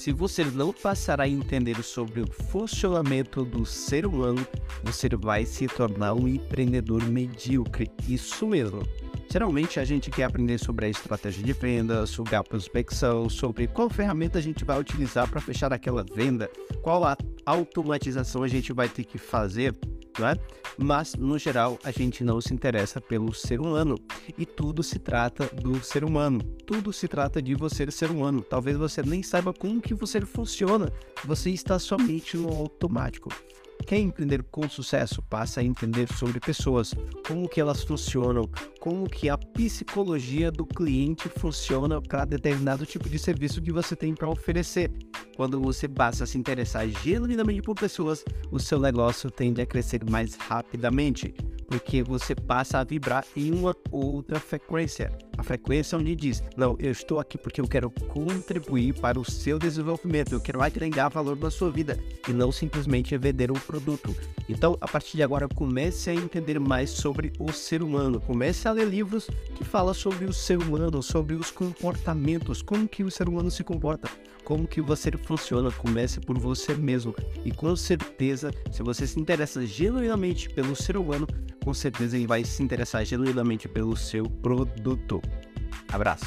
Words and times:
Se 0.00 0.12
você 0.12 0.42
não 0.42 0.72
passar 0.72 1.20
a 1.20 1.28
entender 1.28 1.82
sobre 1.82 2.22
o 2.22 2.26
funcionamento 2.26 3.44
do 3.44 3.66
ser 3.66 4.06
humano, 4.06 4.46
você 4.82 5.10
vai 5.10 5.44
se 5.44 5.66
tornar 5.66 6.14
um 6.14 6.26
empreendedor 6.26 7.04
medíocre. 7.04 7.90
Isso 8.08 8.46
mesmo. 8.46 8.82
Geralmente 9.30 9.78
a 9.78 9.84
gente 9.84 10.10
quer 10.10 10.24
aprender 10.24 10.56
sobre 10.56 10.86
a 10.86 10.88
estratégia 10.88 11.44
de 11.44 11.52
venda, 11.52 12.06
sobre 12.06 12.34
a 12.34 12.42
prospecção, 12.42 13.28
sobre 13.28 13.66
qual 13.66 13.90
ferramenta 13.90 14.38
a 14.38 14.42
gente 14.42 14.64
vai 14.64 14.80
utilizar 14.80 15.28
para 15.28 15.38
fechar 15.38 15.70
aquela 15.70 16.02
venda, 16.02 16.50
qual 16.80 17.04
a 17.04 17.14
automatização 17.44 18.42
a 18.42 18.48
gente 18.48 18.72
vai 18.72 18.88
ter 18.88 19.04
que 19.04 19.18
fazer, 19.18 19.76
não 20.20 20.28
é? 20.28 20.36
Mas 20.78 21.14
no 21.14 21.38
geral 21.38 21.78
a 21.82 21.90
gente 21.90 22.22
não 22.22 22.40
se 22.40 22.54
interessa 22.54 23.00
pelo 23.00 23.34
ser 23.34 23.60
humano 23.60 23.96
e 24.38 24.46
tudo 24.46 24.82
se 24.82 24.98
trata 24.98 25.46
do 25.46 25.82
ser 25.82 26.04
humano. 26.04 26.40
Tudo 26.66 26.92
se 26.92 27.08
trata 27.08 27.42
de 27.42 27.54
você 27.54 27.90
ser 27.90 28.10
humano. 28.10 28.42
Talvez 28.42 28.76
você 28.76 29.02
nem 29.02 29.22
saiba 29.22 29.52
como 29.52 29.80
que 29.80 29.94
você 29.94 30.20
funciona. 30.20 30.92
Você 31.24 31.50
está 31.50 31.78
somente 31.78 32.36
no 32.36 32.48
automático. 32.48 33.30
Quer 33.86 33.98
empreender 33.98 34.42
com 34.44 34.68
sucesso 34.68 35.22
passa 35.22 35.60
a 35.60 35.64
entender 35.64 36.06
sobre 36.12 36.38
pessoas, 36.38 36.94
como 37.26 37.48
que 37.48 37.60
elas 37.60 37.82
funcionam, 37.82 38.48
como 38.78 39.08
que 39.08 39.28
a 39.28 39.38
psicologia 39.38 40.50
do 40.50 40.66
cliente 40.66 41.28
funciona 41.28 42.00
para 42.00 42.24
determinado 42.24 42.84
tipo 42.84 43.08
de 43.08 43.18
serviço 43.18 43.60
que 43.60 43.72
você 43.72 43.96
tem 43.96 44.14
para 44.14 44.28
oferecer. 44.28 44.92
Quando 45.40 45.58
você 45.58 45.88
passa 45.88 46.24
a 46.24 46.26
se 46.26 46.36
interessar 46.36 46.86
genuinamente 46.86 47.62
por 47.62 47.74
pessoas, 47.74 48.22
o 48.50 48.58
seu 48.58 48.78
negócio 48.78 49.30
tende 49.30 49.62
a 49.62 49.64
crescer 49.64 50.04
mais 50.04 50.34
rapidamente 50.34 51.34
porque 51.66 52.02
você 52.02 52.34
passa 52.34 52.78
a 52.78 52.84
vibrar 52.84 53.24
em 53.34 53.50
uma 53.50 53.74
outra 53.90 54.38
frequência. 54.38 55.10
A 55.40 55.42
frequência 55.42 55.96
onde 55.96 56.14
diz: 56.14 56.42
Não, 56.54 56.76
eu 56.78 56.92
estou 56.92 57.18
aqui 57.18 57.38
porque 57.38 57.62
eu 57.62 57.66
quero 57.66 57.90
contribuir 57.90 58.92
para 58.92 59.18
o 59.18 59.24
seu 59.24 59.58
desenvolvimento, 59.58 60.34
eu 60.34 60.40
quero 60.40 60.60
agregar 60.60 61.08
valor 61.08 61.34
na 61.34 61.50
sua 61.50 61.70
vida 61.70 61.98
e 62.28 62.32
não 62.32 62.52
simplesmente 62.52 63.16
vender 63.16 63.50
um 63.50 63.58
produto. 63.58 64.14
Então, 64.50 64.76
a 64.82 64.86
partir 64.86 65.16
de 65.16 65.22
agora, 65.22 65.48
comece 65.48 66.10
a 66.10 66.14
entender 66.14 66.60
mais 66.60 66.90
sobre 66.90 67.32
o 67.38 67.50
ser 67.52 67.82
humano. 67.82 68.20
Comece 68.20 68.68
a 68.68 68.72
ler 68.72 68.86
livros 68.86 69.30
que 69.54 69.64
falam 69.64 69.94
sobre 69.94 70.26
o 70.26 70.32
ser 70.32 70.58
humano, 70.58 71.02
sobre 71.02 71.34
os 71.34 71.50
comportamentos, 71.50 72.60
como 72.60 72.86
que 72.86 73.02
o 73.02 73.10
ser 73.10 73.26
humano 73.26 73.50
se 73.50 73.64
comporta 73.64 74.10
como 74.50 74.66
que 74.66 74.80
você 74.80 75.12
funciona, 75.12 75.70
comece 75.70 76.18
por 76.18 76.36
você 76.36 76.74
mesmo. 76.74 77.14
E 77.44 77.52
com 77.52 77.76
certeza, 77.76 78.50
se 78.72 78.82
você 78.82 79.06
se 79.06 79.20
interessa 79.20 79.64
genuinamente 79.64 80.50
pelo 80.50 80.74
ser 80.74 80.96
humano, 80.96 81.24
com 81.64 81.72
certeza 81.72 82.16
ele 82.16 82.26
vai 82.26 82.44
se 82.44 82.60
interessar 82.60 83.04
genuinamente 83.04 83.68
pelo 83.68 83.96
seu 83.96 84.24
produto. 84.24 85.22
Abraço! 85.92 86.26